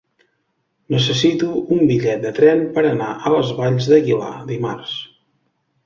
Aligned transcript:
Necessito 0.93 1.49
un 1.77 1.83
bitllet 1.93 2.25
de 2.25 2.33
tren 2.41 2.65
per 2.79 2.87
anar 2.95 3.13
a 3.31 3.35
les 3.37 3.55
Valls 3.61 3.93
d'Aguilar 3.95 4.35
dimarts. 4.53 5.01